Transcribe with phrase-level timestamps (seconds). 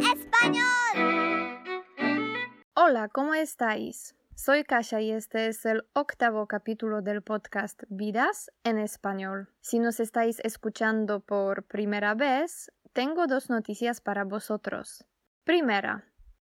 [0.00, 1.62] español.
[2.74, 4.14] Hola, ¿cómo estáis?
[4.34, 9.48] Soy Kasha y este es el octavo capítulo del podcast Vidas en español.
[9.60, 15.04] Si nos estáis escuchando por primera vez, tengo dos noticias para vosotros.
[15.44, 16.04] Primera,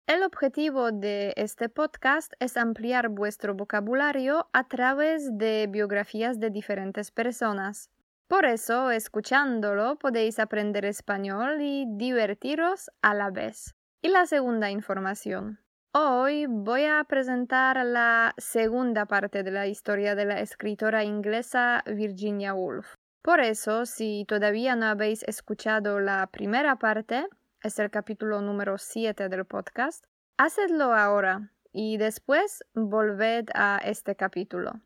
[0.07, 7.11] el objetivo de este podcast es ampliar vuestro vocabulario a través de biografías de diferentes
[7.11, 7.91] personas.
[8.31, 13.75] Por eso, escuchándolo, podéis aprender español y divertiros a la vez.
[14.03, 15.59] Y la segunda información.
[15.93, 22.54] Hoy voy a presentar la segunda parte de la historia de la escritora inglesa Virginia
[22.54, 22.95] Woolf.
[23.21, 27.26] Por eso, si todavía no habéis escuchado la primera parte,
[27.65, 30.04] es el capítulo número 7 del podcast,
[30.39, 34.81] hacedlo ahora y después volved a este capítulo.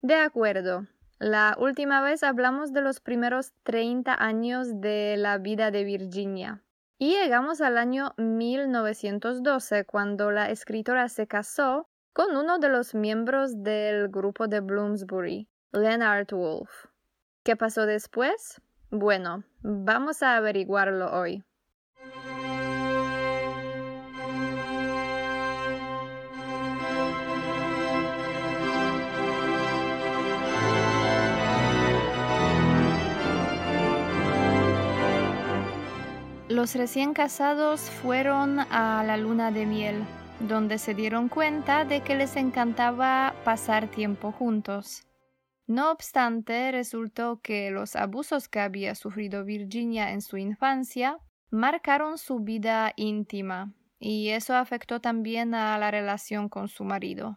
[0.00, 0.86] De acuerdo,
[1.18, 6.62] la última vez hablamos de los primeros 30 años de la vida de Virginia.
[6.98, 13.62] Y llegamos al año 1912, cuando la escritora se casó con uno de los miembros
[13.62, 16.86] del grupo de Bloomsbury, Leonard Woolf.
[17.44, 18.60] ¿Qué pasó después?
[18.90, 21.44] Bueno, vamos a averiguarlo hoy.
[36.56, 40.02] Los recién casados fueron a la luna de miel,
[40.40, 45.06] donde se dieron cuenta de que les encantaba pasar tiempo juntos.
[45.66, 51.18] No obstante, resultó que los abusos que había sufrido Virginia en su infancia
[51.50, 57.36] marcaron su vida íntima, y eso afectó también a la relación con su marido.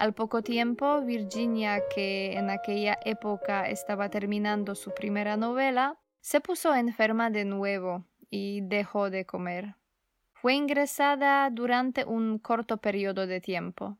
[0.00, 6.74] Al poco tiempo, Virginia, que en aquella época estaba terminando su primera novela, se puso
[6.74, 9.76] enferma de nuevo y dejó de comer.
[10.32, 13.98] Fue ingresada durante un corto periodo de tiempo.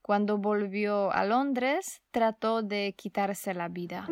[0.00, 4.08] Cuando volvió a Londres, trató de quitarse la vida.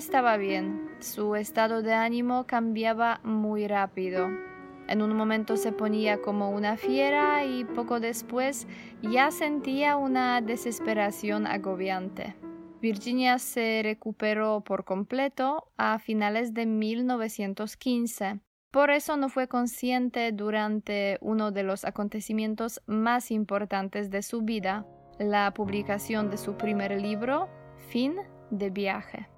[0.00, 4.30] Estaba bien, su estado de ánimo cambiaba muy rápido.
[4.88, 8.66] En un momento se ponía como una fiera y poco después
[9.02, 12.34] ya sentía una desesperación agobiante.
[12.80, 18.40] Virginia se recuperó por completo a finales de 1915.
[18.70, 24.86] Por eso no fue consciente durante uno de los acontecimientos más importantes de su vida,
[25.18, 27.50] la publicación de su primer libro,
[27.90, 28.16] Fin
[28.50, 29.28] de viaje.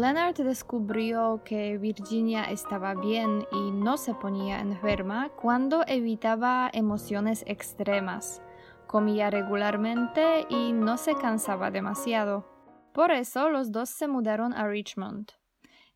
[0.00, 8.40] Leonard descubrió que Virginia estaba bien y no se ponía enferma cuando evitaba emociones extremas,
[8.86, 12.59] comía regularmente y no se cansaba demasiado.
[12.92, 15.32] Por eso los dos se mudaron a Richmond.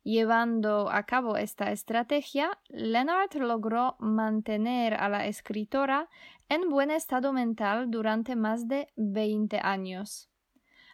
[0.03, 6.09] Llevando a cabo esta estrategia, Leonard logró mantener a la escritora
[6.47, 10.29] en buen estado mental durante más de 20 años.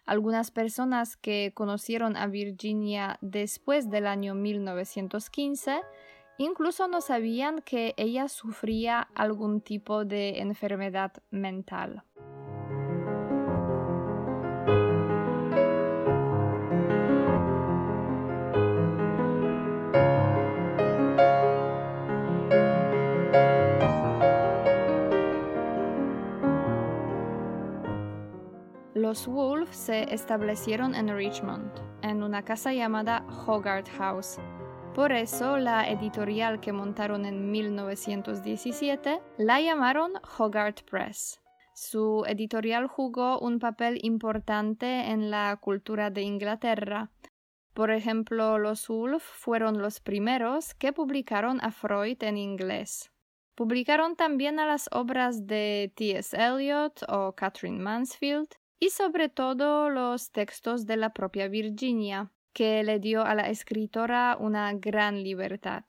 [0.06, 5.82] Algunas personas que conocieron a Virginia después del año 1915
[6.38, 12.02] incluso no sabían que ella sufría algún tipo de enfermedad mental.
[29.12, 31.70] Los Wolf se establecieron en Richmond,
[32.00, 34.38] en una casa llamada Hogarth House.
[34.94, 41.42] Por eso la editorial que montaron en 1917 la llamaron Hogarth Press.
[41.74, 47.10] Su editorial jugó un papel importante en la cultura de Inglaterra.
[47.74, 53.12] Por ejemplo, los Wolf fueron los primeros que publicaron a Freud en inglés.
[53.56, 56.34] Publicaron también a las obras de T.S.
[56.34, 58.48] Eliot o Catherine Mansfield
[58.82, 64.36] y sobre todo los textos de la propia Virginia, que le dio a la escritora
[64.40, 65.84] una gran libertad.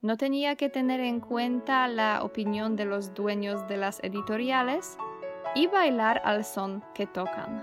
[0.00, 4.96] No tenía que tener en cuenta la opinión de los dueños de las editoriales
[5.54, 7.62] y bailar al son que tocan.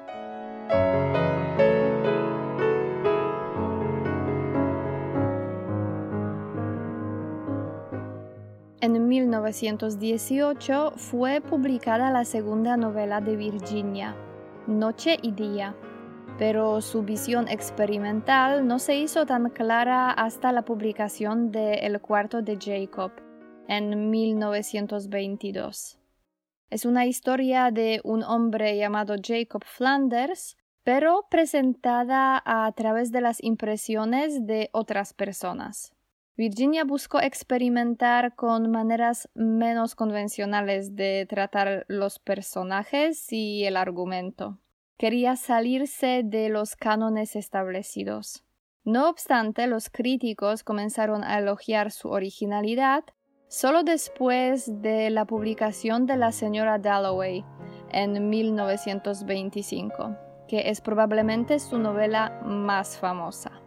[8.80, 14.16] En 1918 fue publicada la segunda novela de Virginia,
[14.68, 15.76] Noche y Día,
[16.38, 22.42] pero su visión experimental no se hizo tan clara hasta la publicación de El cuarto
[22.42, 23.12] de Jacob
[23.70, 25.98] en 1922.
[26.70, 33.42] Es una historia de un hombre llamado Jacob Flanders, pero presentada a través de las
[33.42, 35.97] impresiones de otras personas.
[36.38, 44.60] Virginia buscó experimentar con maneras menos convencionales de tratar los personajes y el argumento.
[45.00, 48.44] Quería salirse de los cánones establecidos.
[48.84, 53.04] No obstante, los críticos comenzaron a elogiar su originalidad
[53.48, 57.44] solo después de la publicación de La señora Dalloway
[57.92, 60.16] en 1925,
[60.48, 63.64] que es probablemente su novela más famosa.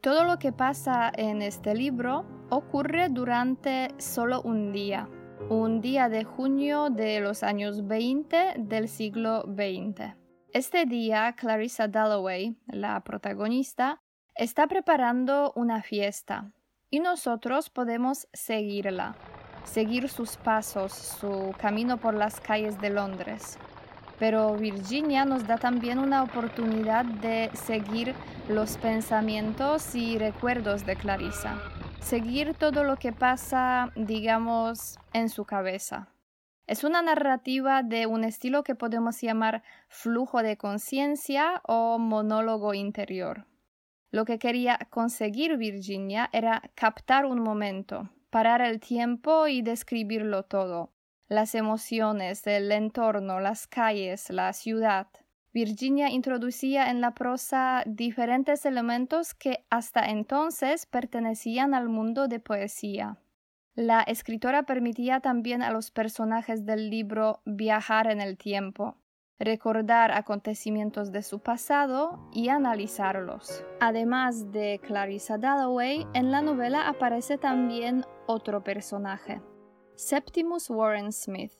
[0.00, 5.08] Todo lo que pasa en este libro ocurre durante solo un día,
[5.50, 10.14] un día de junio de los años 20 del siglo XX.
[10.52, 14.00] Este día, Clarissa Dalloway, la protagonista,
[14.36, 16.52] está preparando una fiesta
[16.90, 19.16] y nosotros podemos seguirla,
[19.64, 23.58] seguir sus pasos, su camino por las calles de Londres
[24.18, 28.14] pero Virginia nos da también una oportunidad de seguir
[28.48, 31.58] los pensamientos y recuerdos de Clarissa,
[32.00, 36.08] seguir todo lo que pasa, digamos, en su cabeza.
[36.66, 43.46] Es una narrativa de un estilo que podemos llamar flujo de conciencia o monólogo interior.
[44.10, 50.90] Lo que quería conseguir Virginia era captar un momento, parar el tiempo y describirlo todo,
[51.28, 55.08] las emociones, el entorno, las calles, la ciudad.
[55.58, 63.18] Virginia introducía en la prosa diferentes elementos que hasta entonces pertenecían al mundo de poesía.
[63.74, 68.98] La escritora permitía también a los personajes del libro viajar en el tiempo,
[69.40, 73.64] recordar acontecimientos de su pasado y analizarlos.
[73.80, 79.42] Además de Clarissa Dalloway, en la novela aparece también otro personaje,
[79.96, 81.50] Septimus Warren Smith.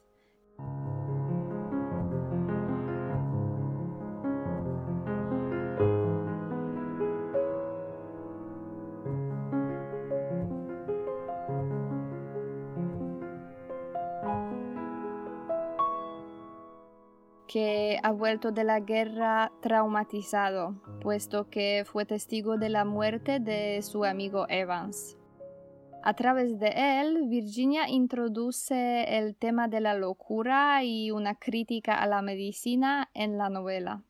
[18.08, 24.02] Ha vuelto de la guerra traumatizado, puesto que fue testigo de la muerte de su
[24.02, 25.19] amigo Evans.
[26.02, 26.72] A través de
[27.02, 33.37] él, Virginia introduce el tema de la locura y una crítica a la medicina en
[33.37, 34.02] la novela.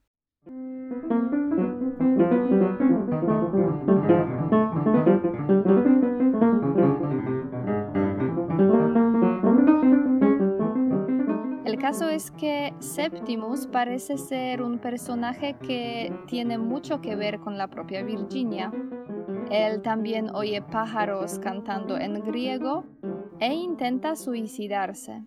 [11.88, 17.68] Caso es que Septimus parece ser un personaje que tiene mucho que ver con la
[17.68, 18.70] propia Virginia
[19.50, 22.84] él también oye pájaros cantando en griego
[23.40, 25.24] e intenta suicidarse.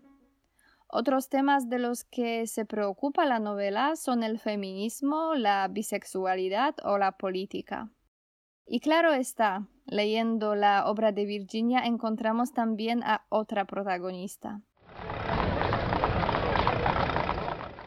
[0.87, 6.99] Otros temas de los que se preocupa la novela son el feminismo, la bisexualidad o
[6.99, 7.89] la política.
[8.67, 14.61] Y claro está, leyendo la obra de Virginia encontramos también a otra protagonista.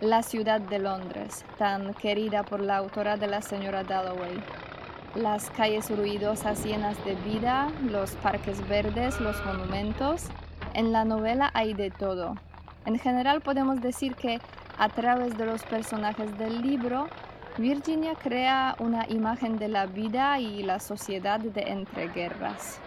[0.04, 4.38] La ciudad de Londres, tan querida por la autora de la señora Dalloway
[5.14, 10.24] las calles ruidosas llenas de vida, los parques verdes, los monumentos.
[10.74, 12.34] En la novela hay de todo.
[12.84, 14.40] En general podemos decir que
[14.76, 17.08] a través de los personajes del libro,
[17.56, 22.78] Virginia crea una imagen de la vida y la sociedad de entreguerras.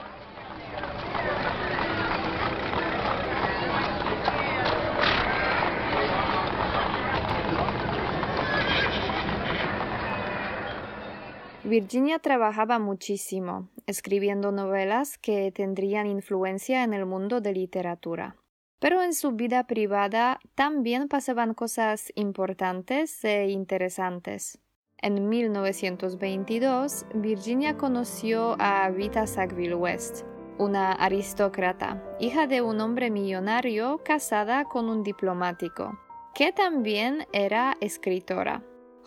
[11.68, 18.38] Virginia trabajaba muchísimo, escribiendo novelas que tendrían influencia en el mundo de literatura.
[18.80, 24.60] Pero en su vida privada también pasaban cosas importantes e interesantes.
[25.00, 30.26] En 1922, Virginia conoció a Vita Sackville West,
[30.58, 36.00] una aristócrata, hija de un hombre millonario casada con un diplomático,
[36.34, 38.64] que también era escritora.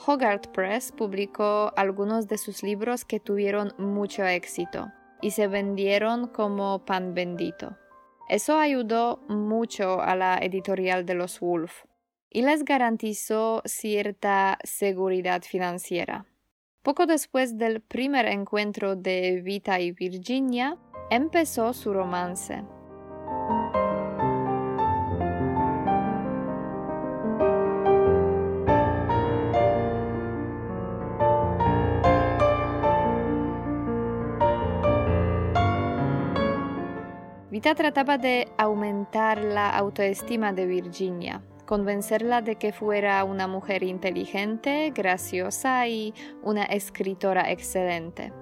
[0.07, 4.91] Hogarth Press publicó algunos de sus libros que tuvieron mucho éxito
[5.21, 7.77] y se vendieron como pan bendito.
[8.29, 11.85] Eso ayudó mucho a la editorial de los Wolf
[12.31, 16.25] y les garantizó cierta seguridad financiera.
[16.83, 20.79] Poco después del primer encuentro de Vita y Virginia,
[21.11, 22.65] empezó su romance.
[37.51, 44.93] Vita trataba de aumentar la autoestima de Virginia, convencerla de que fuera una mujer inteligente,
[44.95, 46.15] graciosa y
[46.45, 48.33] una escritora excelente.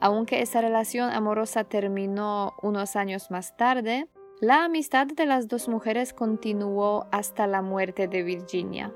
[0.00, 4.06] Aunque esa relación amorosa terminó unos años más tarde,
[4.40, 8.94] la amistad de las dos mujeres continuó hasta la muerte de Virginia.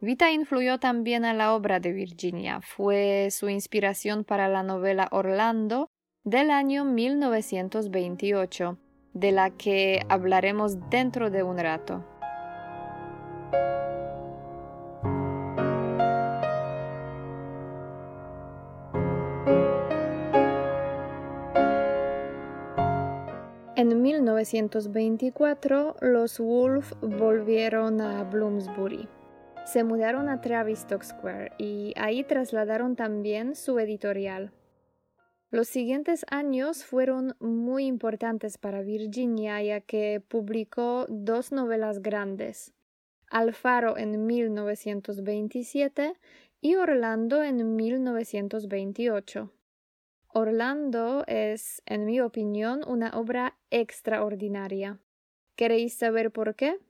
[0.00, 5.90] Vita influyó también a la obra de Virginia, fue su inspiración para la novela Orlando
[6.24, 8.78] del año 1928,
[9.12, 12.02] de la que hablaremos dentro de un rato.
[23.76, 29.10] En 1924, los Wolf volvieron a Bloomsbury.
[29.66, 34.52] Se mudaron a Tavistock Square y ahí trasladaron también su editorial.
[35.54, 42.74] Los siguientes años fueron muy importantes para Virginia ya que publicó dos novelas grandes,
[43.30, 46.14] Alfaro en 1927
[46.60, 49.52] y Orlando en 1928.
[50.26, 54.98] Orlando es, en mi opinión, una obra extraordinaria.
[55.54, 56.80] ¿Queréis saber por qué?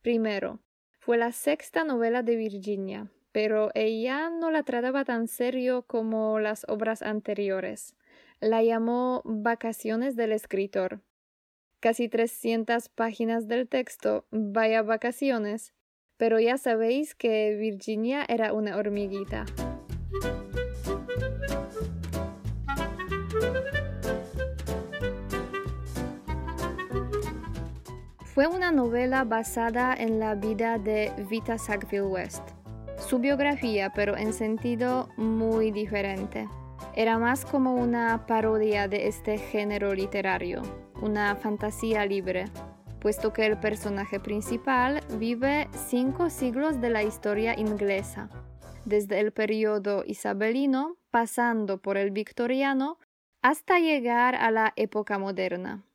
[0.00, 0.60] Primero,
[1.00, 6.64] fue la sexta novela de Virginia, pero ella no la trataba tan serio como las
[6.68, 7.96] obras anteriores
[8.42, 11.00] la llamó Vacaciones del escritor.
[11.78, 15.72] Casi 300 páginas del texto, vaya vacaciones,
[16.16, 19.46] pero ya sabéis que Virginia era una hormiguita.
[28.24, 32.42] Fue una novela basada en la vida de Vita Sackville West,
[32.98, 36.48] su biografía, pero en sentido muy diferente.
[36.94, 40.60] Era más como una parodia de este género literario,
[41.00, 42.44] una fantasía libre,
[43.00, 48.28] puesto que el personaje principal vive cinco siglos de la historia inglesa,
[48.84, 52.98] desde el periodo isabelino, pasando por el victoriano,
[53.40, 55.86] hasta llegar a la época moderna.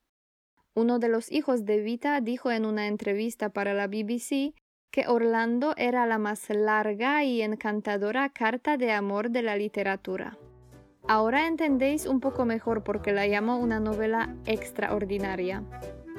[0.73, 4.55] Uno de los hijos de Vita dijo en una entrevista para la BBC
[4.89, 10.39] que Orlando era la más larga y encantadora carta de amor de la literatura.
[11.09, 15.63] Ahora entendéis un poco mejor por qué la llamo una novela extraordinaria.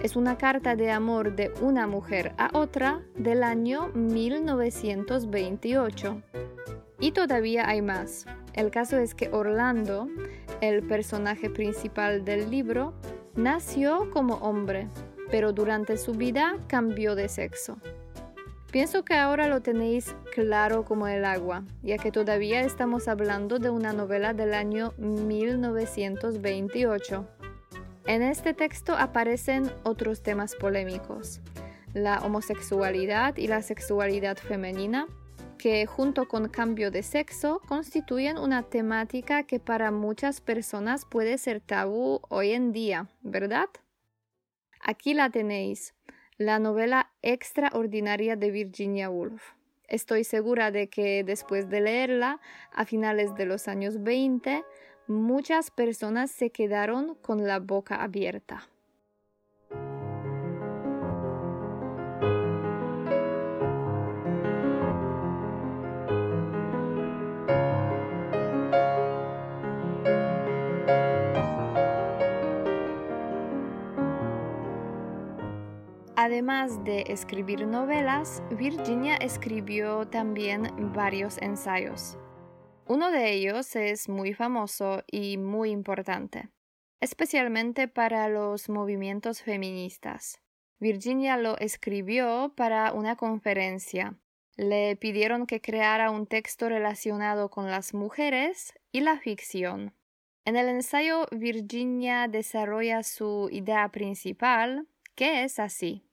[0.02, 6.22] Es una carta de amor de una mujer a otra del año 1928.
[7.00, 8.24] Y todavía hay más.
[8.54, 10.08] El caso es que Orlando,
[10.62, 12.94] el personaje principal del libro,
[13.36, 14.88] nació como hombre,
[15.30, 17.76] pero durante su vida cambió de sexo.
[18.70, 23.70] Pienso que ahora lo tenéis claro como el agua, ya que todavía estamos hablando de
[23.70, 27.26] una novela del año 1928.
[28.06, 31.40] En este texto aparecen otros temas polémicos,
[31.94, 35.06] la homosexualidad y la sexualidad femenina,
[35.56, 41.62] que junto con cambio de sexo constituyen una temática que para muchas personas puede ser
[41.62, 43.70] tabú hoy en día, ¿verdad?
[44.82, 45.94] Aquí la tenéis
[46.38, 49.42] la novela extraordinaria de Virginia Woolf.
[49.88, 52.40] Estoy segura de que después de leerla,
[52.72, 54.64] a finales de los años 20,
[55.08, 58.68] muchas personas se quedaron con la boca abierta.
[76.28, 82.18] Además de escribir novelas, Virginia escribió también varios ensayos.
[82.86, 86.50] Uno de ellos es muy famoso y muy importante,
[87.00, 90.38] especialmente para los movimientos feministas.
[90.78, 94.14] Virginia lo escribió para una conferencia.
[94.58, 99.94] Le pidieron que creara un texto relacionado con las mujeres y la ficción.
[100.44, 106.04] En el ensayo, Virginia desarrolla su idea principal, que es así.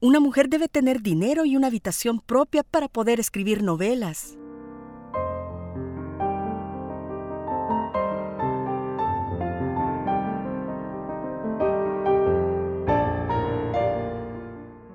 [0.00, 4.38] Una mujer debe tener dinero y una habitación propia para poder escribir novelas.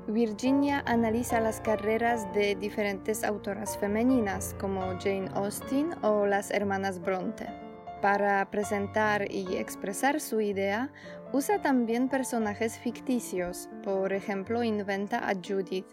[0.07, 7.62] Virginia analiza las carreras de diferentes autoras femeninas como Jane Austen o las hermanas Bronte.
[8.03, 10.91] Para presentar y expresar su idea,
[11.31, 15.87] usa también personajes ficticios, por ejemplo, inventa a Judith,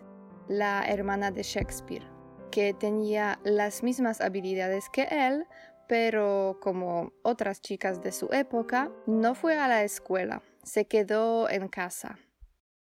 [0.48, 2.02] la hermana de Shakespeare,
[2.50, 5.46] que tenía las mismas habilidades que él,
[5.86, 11.68] pero como otras chicas de su época, no fue a la escuela, se quedó en
[11.68, 12.18] casa.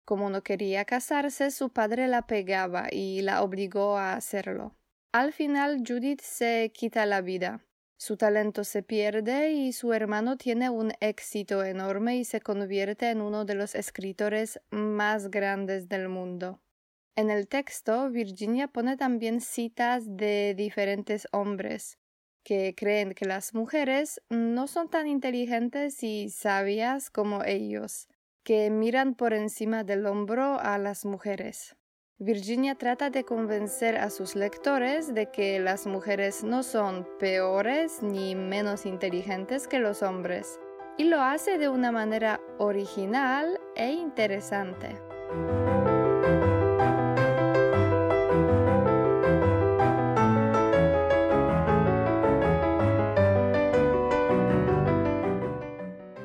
[0.04, 4.74] Como no quería casarse, su padre la pegaba y la obligó a hacerlo.
[5.12, 7.60] Al final Judith se quita la vida.
[8.02, 13.20] Su talento se pierde y su hermano tiene un éxito enorme y se convierte en
[13.20, 16.62] uno de los escritores más grandes del mundo.
[17.14, 21.98] En el texto, Virginia pone también citas de diferentes hombres
[22.42, 28.08] que creen que las mujeres no son tan inteligentes y sabias como ellos,
[28.44, 31.76] que miran por encima del hombro a las mujeres.
[32.22, 38.34] Virginia trata de convencer a sus lectores de que las mujeres no son peores ni
[38.34, 40.60] menos inteligentes que los hombres,
[40.98, 44.98] y lo hace de una manera original e interesante.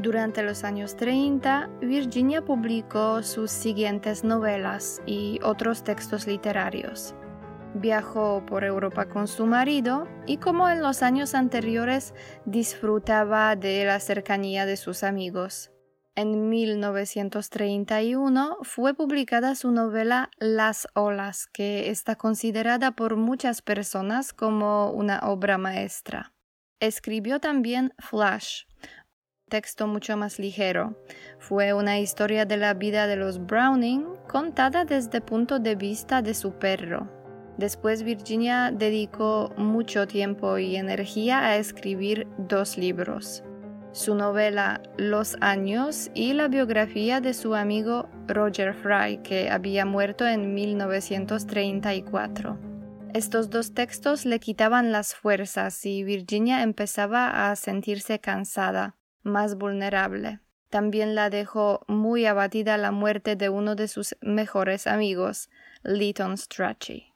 [0.06, 7.16] Durante los años 30, Virginia publicó sus siguientes novelas y otros textos literarios.
[7.74, 12.14] Viajó por Europa con su marido y como en los años anteriores
[12.46, 15.72] disfrutaba de la cercanía de sus amigos.
[16.14, 24.92] En 1931 fue publicada su novela Las olas, que está considerada por muchas personas como
[24.92, 26.32] una obra maestra.
[26.80, 28.66] Escribió también Flash,
[29.50, 30.98] texto mucho más ligero.
[31.40, 36.34] Fue una historia de la vida de los Browning contada desde punto de vista de
[36.34, 37.10] su perro.
[37.58, 43.44] Después Virginia dedicó mucho tiempo y energía a escribir dos libros.
[43.94, 50.28] Su novela Los años y la biografía de su amigo Roger Fry, que había muerto
[50.28, 52.60] en 1934.
[53.14, 60.40] Estos dos textos le quitaban las fuerzas y Virginia empezaba a sentirse cansada más vulnerable.
[60.70, 65.50] También la dejó muy abatida la muerte de uno de sus mejores amigos,
[65.84, 67.15] Lytton Strachey.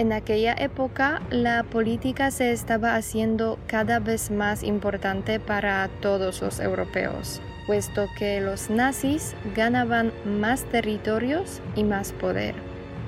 [0.00, 6.58] En aquella época la política se estaba haciendo cada vez más importante para todos los
[6.58, 12.54] europeos, puesto que los nazis ganaban más territorios y más poder.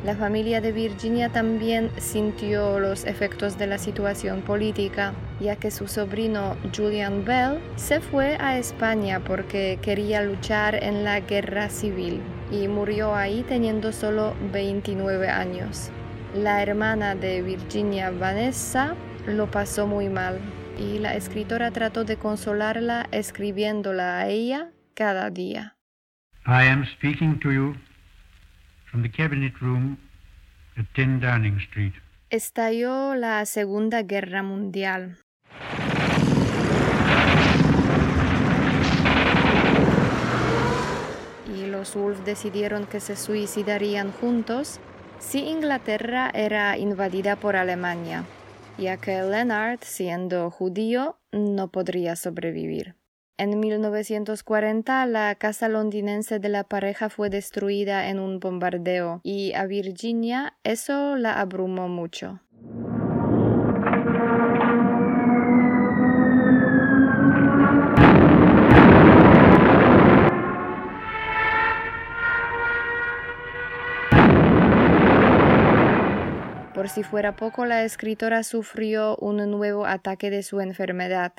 [0.05, 5.89] La familia de Virginia también sintió los efectos de la situación política, ya que su
[5.89, 12.69] sobrino Julian Bell se fue a España porque quería luchar en la guerra civil y
[12.69, 15.91] murió ahí teniendo solo 29 años.
[16.35, 20.41] La hermana de Virginia Vanessa lo pasó muy mal
[20.79, 25.77] y la escritora trató de consolarla escribiéndola a ella cada día.
[26.47, 27.75] I am speaking to you
[28.91, 29.99] from the cabinet room
[30.79, 31.93] at 10 Downing Street.
[32.31, 35.19] Estalló la Segunda Guerra Mundial.
[41.55, 44.81] Y los Wolf decidieron que se suicidarían juntos
[45.23, 48.25] si Inglaterra era invadida por Alemania,
[48.77, 52.97] ya que Leonard, siendo judío, no podría sobrevivir.
[53.39, 59.65] En 1940 la casa londinense de la pareja fue destruida en un bombardeo y a
[59.67, 62.41] Virginia eso la abrumó mucho.
[76.83, 81.33] Por si fuera poco, la escritora sufrió un nuevo ataque de su enfermedad,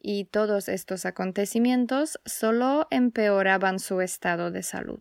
[0.00, 5.00] y todos estos acontecimientos solo empeoraban su estado de salud.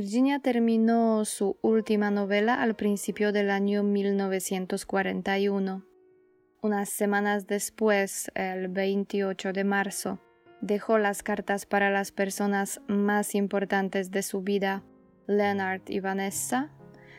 [0.00, 5.84] Virginia terminó su última novela al principio del año 1941.
[6.62, 10.20] Unas semanas después, el 28 de marzo,
[10.60, 14.84] dejó las cartas para las personas más importantes de su vida,
[15.26, 16.70] Leonard y Vanessa,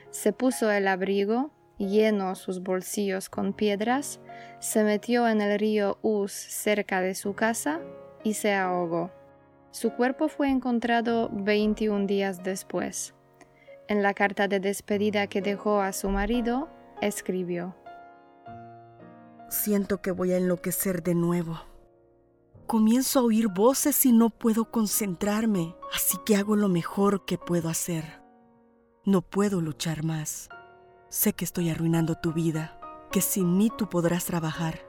[0.09, 4.21] se puso el abrigo, llenó sus bolsillos con piedras,
[4.59, 7.81] se metió en el río Us cerca de su casa
[8.23, 9.18] y se ahogó.
[9.71, 13.13] Su cuerpo fue encontrado 21 días después.
[13.87, 16.69] En la carta de despedida que dejó a su marido,
[17.01, 17.75] escribió,
[19.49, 21.59] Siento que voy a enloquecer de nuevo.
[22.67, 27.67] Comienzo a oír voces y no puedo concentrarme, así que hago lo mejor que puedo
[27.67, 28.21] hacer.
[29.05, 30.49] No puedo luchar más.
[31.09, 32.79] Sé que estoy arruinando tu vida,
[33.11, 34.85] que sin mí tú podrás trabajar.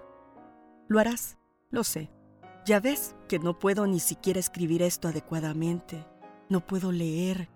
[0.88, 1.38] Lo harás,
[1.70, 2.10] lo sé.
[2.66, 6.06] Ya ves que no puedo ni siquiera escribir esto adecuadamente.
[6.48, 7.48] No puedo leer.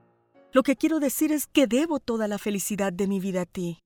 [0.53, 3.81] Lo que quiero decir es que debo toda la felicidad de mi vida a ti.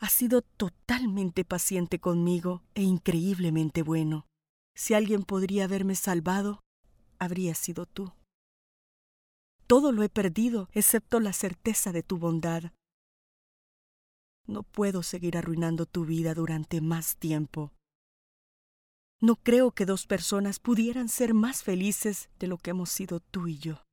[0.00, 4.26] Has sido totalmente paciente conmigo e increíblemente bueno.
[4.74, 6.60] Si alguien podría haberme salvado,
[7.18, 8.12] habría sido tú.
[9.66, 12.72] Todo lo he perdido excepto la certeza de tu bondad.
[14.46, 17.72] No puedo seguir arruinando tu vida durante más tiempo.
[19.22, 23.46] No creo que dos personas pudieran ser más felices de lo que hemos sido tú
[23.46, 23.84] y yo.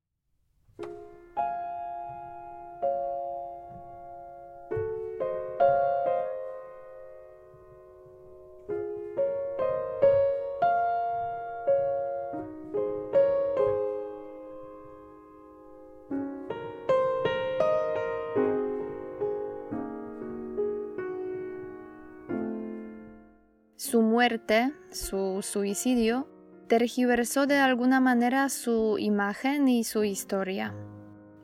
[23.76, 26.28] Su muerte, su suicidio,
[26.68, 30.74] tergiversó de alguna manera su imagen y su historia.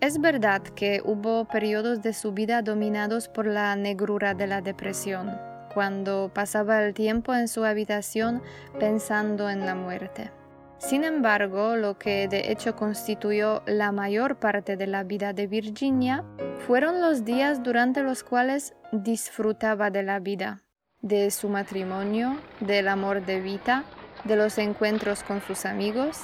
[0.01, 5.35] Es verdad que hubo periodos de su vida dominados por la negrura de la depresión,
[5.73, 8.41] cuando pasaba el tiempo en su habitación
[8.79, 10.31] pensando en la muerte.
[10.77, 16.23] Sin embargo, lo que de hecho constituyó la mayor parte de la vida de Virginia
[16.67, 20.64] fueron los días durante los cuales disfrutaba de la vida,
[21.05, 23.83] de su matrimonio, del amor de vida,
[24.23, 26.17] de los encuentros con sus amigos,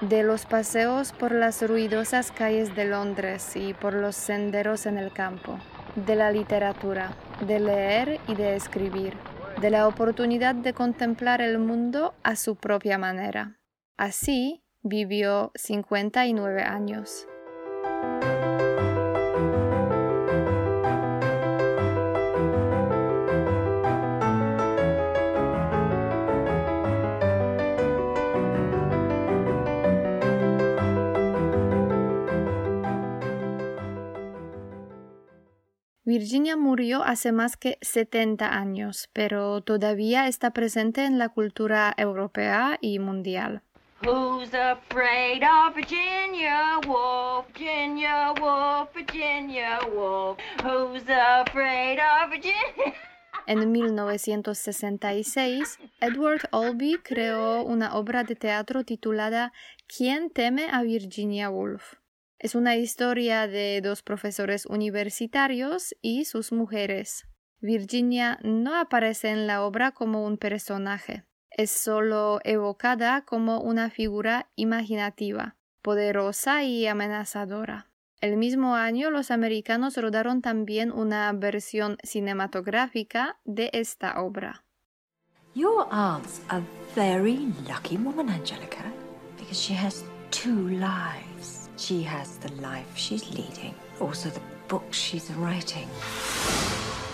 [0.00, 5.12] de los paseos por las ruidosas calles de Londres y por los senderos en el
[5.12, 5.60] campo,
[5.94, 7.14] de la literatura,
[7.46, 9.14] de leer y de escribir,
[9.60, 13.60] de la oportunidad de contemplar el mundo a su propia manera.
[13.96, 17.28] Así vivió 59 años.
[36.06, 42.76] Virginia murió hace más que 70 años, pero todavía está presente en la cultura europea
[42.82, 43.62] y mundial.
[44.04, 47.46] Who's afraid of Virginia Woolf?
[47.54, 50.38] Virginia Woolf, Virginia Woolf.
[50.62, 52.92] Who's afraid of Virginia?
[53.46, 59.52] En 1966, Edward Albee creó una obra de teatro titulada
[59.86, 61.96] ¿Quién teme a Virginia Woolf?
[62.38, 67.26] Es una historia de dos profesores universitarios y sus mujeres.
[67.60, 71.24] Virginia no aparece en la obra como un personaje,
[71.56, 77.90] es solo evocada como una figura imaginativa, poderosa y amenazadora.
[78.20, 84.64] El mismo año los americanos rodaron también una versión cinematográfica de esta obra.
[85.54, 86.60] Your aunt's a
[86.96, 88.92] very lucky woman, Angelica,
[89.38, 91.63] because she has two lives.
[91.76, 95.88] She has the life she's leading, also the books she's writing.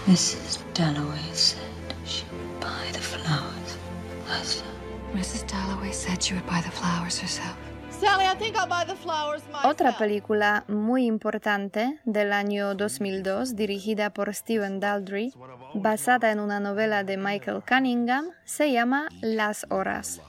[0.07, 0.59] Mrs.
[0.75, 1.63] Dalloway said
[2.05, 3.79] she would buy the flowers
[4.27, 4.67] herself.
[5.15, 5.47] Mrs.
[5.47, 7.57] Dalloway said she would buy the flowers herself.
[7.91, 9.65] Sally, I think I'll buy the flowers myself.
[9.65, 15.35] Otra película muy importante del año 2002, dirigida por Stephen Daldry,
[15.75, 20.21] basada en una novela de Michael Cunningham, se llama Las Horas.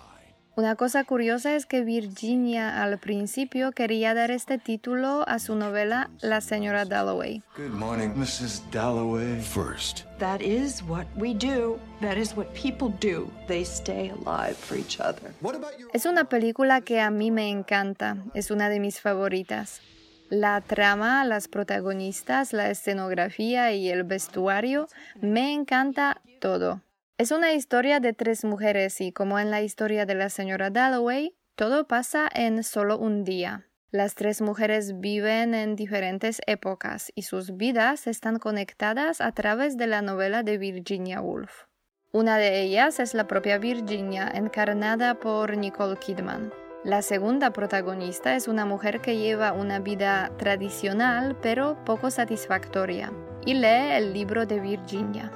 [0.61, 6.11] Una cosa curiosa es que Virginia al principio quería dar este título a su novela
[6.21, 7.41] La señora Dalloway.
[7.57, 8.61] Good morning, Mrs.
[8.71, 9.41] Dalloway.
[9.41, 10.05] First.
[10.19, 11.79] That is what we do.
[12.01, 13.27] That is what people do.
[13.47, 15.33] They stay alive for each other.
[15.41, 19.01] What about your Es una película que a mí me encanta, es una de mis
[19.01, 19.81] favoritas.
[20.29, 24.87] La trama, las protagonistas, la escenografía y el vestuario,
[25.21, 26.81] me encanta todo.
[27.21, 31.35] Es una historia de tres mujeres y como en la historia de la señora Dalloway,
[31.55, 33.67] todo pasa en solo un día.
[33.91, 39.85] Las tres mujeres viven en diferentes épocas y sus vidas están conectadas a través de
[39.85, 41.65] la novela de Virginia Woolf.
[42.11, 46.51] Una de ellas es la propia Virginia, encarnada por Nicole Kidman.
[46.83, 53.13] La segunda protagonista es una mujer que lleva una vida tradicional pero poco satisfactoria
[53.45, 55.31] y lee el libro de Virginia.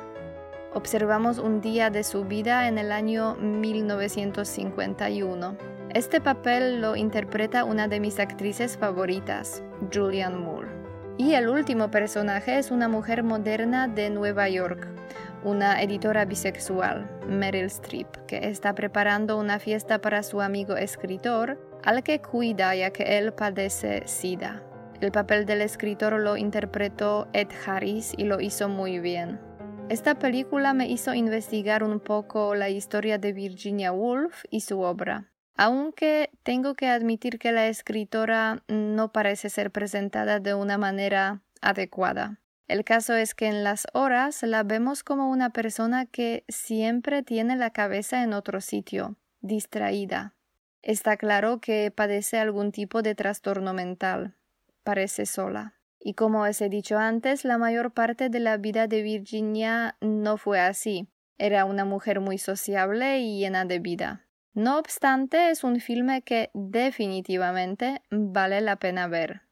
[0.76, 5.56] Observamos un día de su vida en el año 1951.
[5.94, 10.68] Este papel lo interpreta una de mis actrices favoritas, Julianne Moore.
[11.18, 14.86] Y el último personaje es una mujer moderna de Nueva York,
[15.46, 22.04] una editora bisexual, Meryl Streep, que está preparando una fiesta para su amigo escritor, al
[22.04, 24.62] que cuida ya que él padece SIDA.
[25.00, 29.40] El papel del escritor lo interpretó Ed Harris y lo hizo muy bien.
[29.88, 35.32] Esta película me hizo investigar un poco la historia de Virginia Woolf y su obra,
[35.56, 42.40] aunque tengo que admitir que la escritora no parece ser presentada de una manera adecuada.
[42.68, 47.56] El caso es que en las horas la vemos como una persona que siempre tiene
[47.56, 50.34] la cabeza en otro sitio, distraída.
[50.82, 54.34] Está claro que padece algún tipo de trastorno mental.
[54.84, 55.75] Parece sola.
[56.08, 60.38] Y como os he dicho antes, la mayor parte de la vida de Virginia no
[60.38, 61.10] fue así.
[61.40, 64.28] Era una mujer muy sociable y llena de vida.
[64.54, 69.45] No obstante, es un filme que definitivamente vale la pena ver.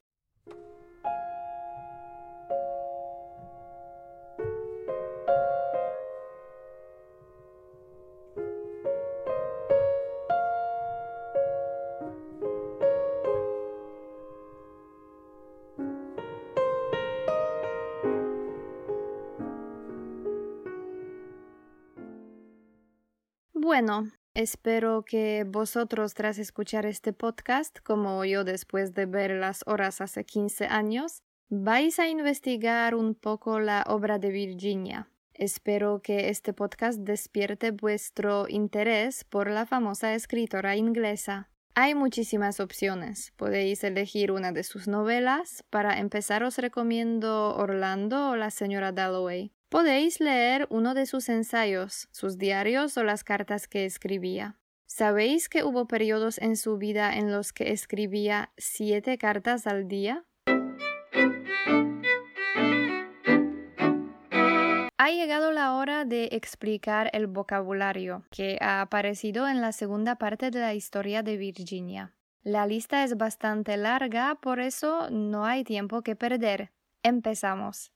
[23.63, 30.01] Bueno, espero que vosotros tras escuchar este podcast, como yo después de ver las horas
[30.01, 35.07] hace 15 años, vais a investigar un poco la obra de Virginia.
[35.33, 41.49] Espero que este podcast despierte vuestro interés por la famosa escritora inglesa.
[41.73, 43.31] Hay muchísimas opciones.
[43.37, 45.63] Podéis elegir una de sus novelas.
[45.69, 49.53] Para empezar os recomiendo Orlando o La señora Dalloway.
[49.73, 54.55] Podéis leer uno de sus ensayos, sus diarios o las cartas que escribía.
[54.85, 60.25] ¿Sabéis que hubo periodos en su vida en los que escribía siete cartas al día?
[64.99, 70.51] Ha llegado la hora de explicar el vocabulario que ha aparecido en la segunda parte
[70.51, 72.13] de la historia de Virginia.
[72.43, 76.69] La lista es bastante larga, por eso no hay tiempo que perder.
[77.01, 77.91] Empezamos.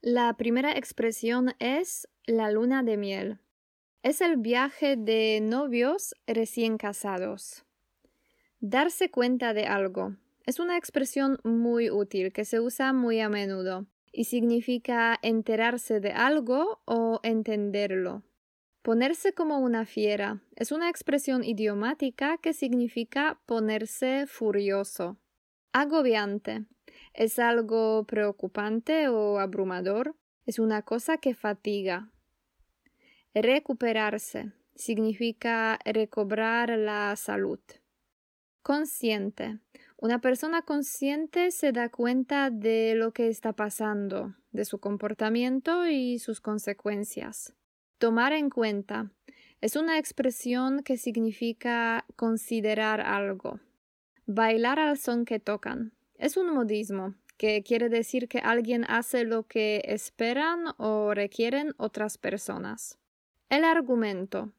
[0.00, 3.38] La primera expresión es la luna de miel.
[4.02, 7.64] Es el viaje de novios recién casados.
[8.60, 10.14] Darse cuenta de algo.
[10.46, 16.12] Es una expresión muy útil que se usa muy a menudo y significa enterarse de
[16.12, 18.22] algo o entenderlo.
[18.82, 25.16] Ponerse como una fiera es una expresión idiomática que significa ponerse furioso.
[25.76, 26.66] Agobiante
[27.14, 30.14] es algo preocupante o abrumador,
[30.46, 32.12] es una cosa que fatiga.
[33.34, 37.58] Recuperarse significa recobrar la salud.
[38.62, 39.58] Consciente.
[39.96, 46.20] Una persona consciente se da cuenta de lo que está pasando, de su comportamiento y
[46.20, 47.52] sus consecuencias.
[47.98, 49.10] Tomar en cuenta
[49.60, 53.58] es una expresión que significa considerar algo.
[54.26, 55.92] Bailar al son que tocan.
[56.16, 62.16] Es un modismo que quiere decir que alguien hace lo que esperan o requieren otras
[62.16, 62.98] personas.
[63.50, 64.50] El argumento.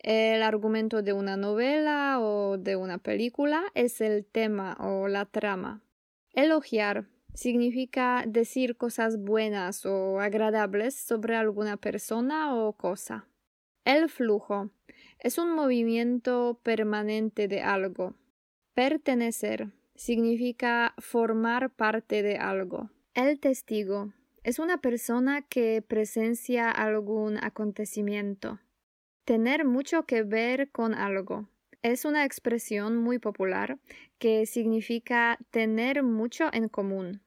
[0.00, 5.84] El argumento de una novela o de una película es el tema o la trama.
[6.32, 13.28] Elogiar significa decir cosas buenas o agradables sobre alguna persona o cosa.
[13.84, 14.70] El flujo
[15.20, 18.14] es un movimiento permanente de algo.
[18.80, 22.88] Pertenecer significa formar parte de algo.
[23.12, 28.58] El testigo es una persona que presencia algún acontecimiento.
[29.26, 31.46] Tener mucho que ver con algo.
[31.82, 33.78] Es una expresión muy popular
[34.18, 37.20] que significa tener mucho en común.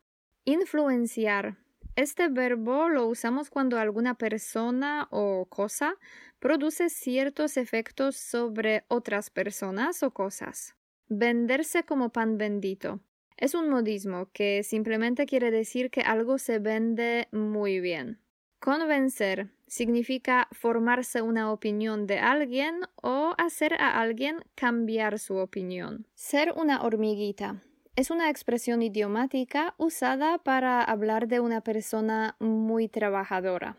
[0.46, 1.58] Influenciar.
[1.96, 5.98] Este verbo lo usamos cuando alguna persona o cosa
[6.40, 10.74] produce ciertos efectos sobre otras personas o cosas.
[11.16, 13.00] Venderse como pan bendito.
[13.38, 18.20] Es un modismo que simplemente quiere decir que algo se vende muy bien.
[18.60, 26.08] Convencer significa formarse una opinión de alguien o hacer a alguien cambiar su opinión.
[26.16, 27.62] Ser una hormiguita
[27.96, 33.78] es una expresión idiomática usada para hablar de una persona muy trabajadora.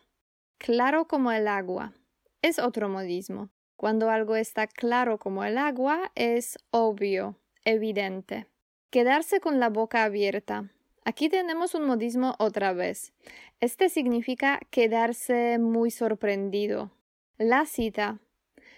[0.58, 1.94] Claro como el agua
[2.42, 3.50] es otro modismo.
[3.84, 8.46] Cuando algo está claro como el agua, es obvio, evidente.
[8.88, 10.70] Quedarse con la boca abierta.
[11.04, 13.12] Aquí tenemos un modismo otra vez.
[13.60, 16.92] Este significa quedarse muy sorprendido.
[17.36, 18.20] La cita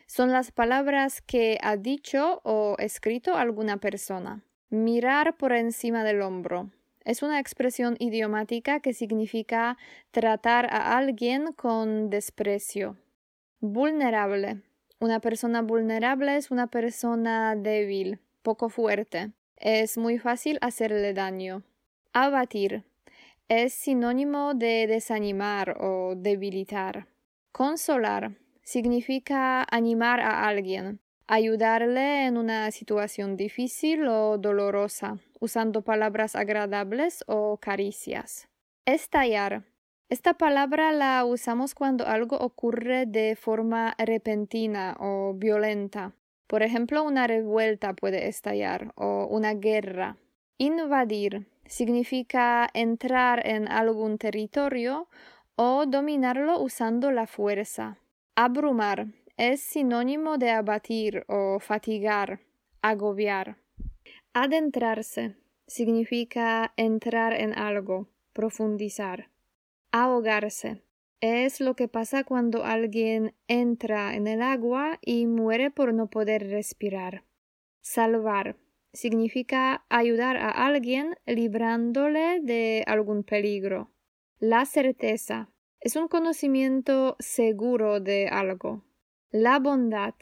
[0.08, 4.42] son las palabras que ha dicho o escrito alguna persona.
[4.70, 6.72] Mirar por encima del hombro.
[7.04, 9.78] Es una expresión idiomática que significa
[10.10, 12.96] tratar a alguien con desprecio.
[13.60, 14.65] Vulnerable.
[14.98, 19.32] Una persona vulnerable es una persona débil, poco fuerte.
[19.56, 21.62] Es muy fácil hacerle daño.
[22.14, 22.84] Abatir.
[23.48, 27.06] Es sinónimo de desanimar o debilitar.
[27.52, 28.32] Consolar
[28.62, 37.58] significa animar a alguien, ayudarle en una situación difícil o dolorosa, usando palabras agradables o
[37.58, 38.48] caricias.
[38.86, 39.62] Estallar.
[40.08, 46.12] Esta palabra la usamos cuando algo ocurre de forma repentina o violenta.
[46.46, 50.16] Por ejemplo, una revuelta puede estallar o una guerra.
[50.58, 55.08] Invadir significa entrar en algún territorio
[55.56, 57.98] o dominarlo usando la fuerza.
[58.36, 62.38] Abrumar es sinónimo de abatir o fatigar,
[62.80, 63.56] agobiar.
[64.34, 65.34] Adentrarse
[65.66, 69.30] significa entrar en algo, profundizar.
[69.98, 70.82] Ahogarse
[71.22, 76.50] es lo que pasa cuando alguien entra en el agua y muere por no poder
[76.50, 77.24] respirar.
[77.80, 78.56] Salvar
[78.92, 83.90] significa ayudar a alguien librándole de algún peligro.
[84.38, 85.48] La certeza
[85.80, 88.84] es un conocimiento seguro de algo.
[89.30, 90.12] La bondad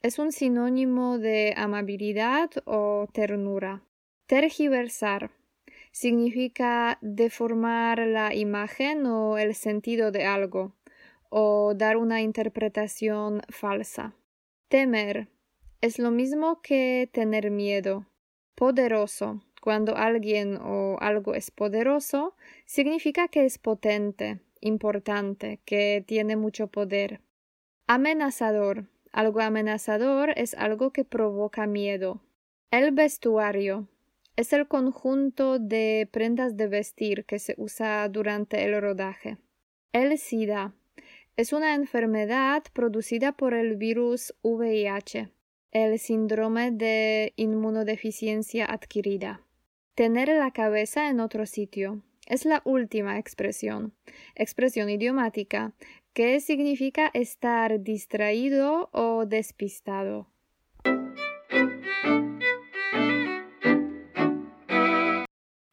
[0.00, 3.82] es un sinónimo de amabilidad o ternura.
[4.26, 5.32] Tergiversar
[5.94, 10.74] significa deformar la imagen o el sentido de algo
[11.30, 14.12] o dar una interpretación falsa.
[14.68, 15.28] Temer
[15.80, 18.06] es lo mismo que tener miedo.
[18.56, 19.44] Poderoso.
[19.62, 22.34] Cuando alguien o algo es poderoso,
[22.66, 27.20] significa que es potente, importante, que tiene mucho poder.
[27.86, 28.88] Amenazador.
[29.12, 32.20] Algo amenazador es algo que provoca miedo.
[32.72, 33.88] El vestuario
[34.36, 39.38] es el conjunto de prendas de vestir que se usa durante el rodaje.
[39.92, 40.74] El SIDA
[41.36, 45.30] es una enfermedad producida por el virus VIH,
[45.70, 49.40] el síndrome de inmunodeficiencia adquirida.
[49.94, 53.92] Tener la cabeza en otro sitio es la última expresión,
[54.34, 55.72] expresión idiomática,
[56.12, 60.28] que significa estar distraído o despistado.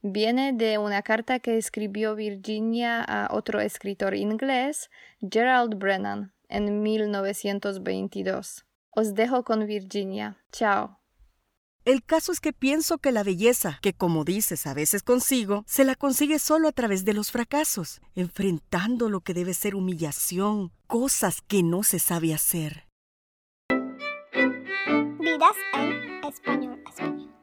[0.00, 4.88] Viene de una carta que escribió Virginia a otro escritor inglés,
[5.20, 8.64] Gerald Brennan, en 1922.
[8.92, 10.38] Os dejo con Virginia.
[10.52, 10.98] Chao.
[11.86, 15.84] El caso es que pienso que la belleza, que como dices a veces consigo, se
[15.84, 21.42] la consigue solo a través de los fracasos, enfrentando lo que debe ser humillación, cosas
[21.42, 22.88] que no se sabe hacer.
[25.20, 26.82] Vidas en español.
[26.88, 27.35] español.